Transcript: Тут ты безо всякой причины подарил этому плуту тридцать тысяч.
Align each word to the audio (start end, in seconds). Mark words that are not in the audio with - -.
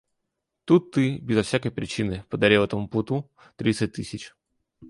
Тут 0.65 0.89
ты 0.91 1.19
безо 1.19 1.43
всякой 1.43 1.69
причины 1.69 2.25
подарил 2.27 2.63
этому 2.63 2.87
плуту 2.89 3.29
тридцать 3.55 3.93
тысяч. 3.93 4.33